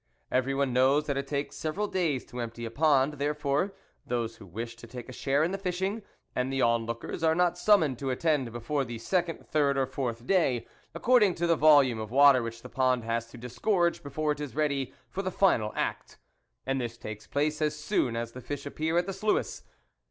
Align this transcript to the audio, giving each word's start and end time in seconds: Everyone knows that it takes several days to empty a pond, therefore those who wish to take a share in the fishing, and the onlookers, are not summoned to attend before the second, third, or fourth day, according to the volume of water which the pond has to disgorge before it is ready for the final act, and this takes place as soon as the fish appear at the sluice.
Everyone 0.31 0.73
knows 0.73 1.05
that 1.05 1.15
it 1.15 1.27
takes 1.27 1.55
several 1.55 1.87
days 1.87 2.25
to 2.25 2.39
empty 2.39 2.65
a 2.65 2.71
pond, 2.71 3.19
therefore 3.19 3.75
those 4.03 4.37
who 4.37 4.47
wish 4.47 4.75
to 4.77 4.87
take 4.87 5.07
a 5.07 5.11
share 5.13 5.43
in 5.43 5.51
the 5.51 5.59
fishing, 5.59 6.01
and 6.35 6.51
the 6.51 6.59
onlookers, 6.59 7.21
are 7.21 7.35
not 7.35 7.55
summoned 7.55 7.99
to 7.99 8.09
attend 8.09 8.51
before 8.51 8.83
the 8.83 8.97
second, 8.97 9.45
third, 9.47 9.77
or 9.77 9.85
fourth 9.85 10.25
day, 10.25 10.65
according 10.95 11.35
to 11.35 11.45
the 11.45 11.55
volume 11.55 11.99
of 11.99 12.09
water 12.09 12.41
which 12.41 12.63
the 12.63 12.67
pond 12.67 13.03
has 13.03 13.27
to 13.27 13.37
disgorge 13.37 14.01
before 14.01 14.31
it 14.31 14.39
is 14.39 14.55
ready 14.55 14.91
for 15.07 15.21
the 15.21 15.29
final 15.29 15.71
act, 15.75 16.17
and 16.65 16.81
this 16.81 16.97
takes 16.97 17.27
place 17.27 17.61
as 17.61 17.75
soon 17.77 18.15
as 18.15 18.31
the 18.31 18.41
fish 18.41 18.65
appear 18.65 18.97
at 18.97 19.05
the 19.05 19.13
sluice. 19.13 19.61